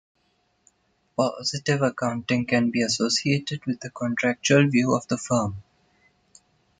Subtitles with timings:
[1.15, 5.57] Positive accounting can be associated with the contractual view of the firm.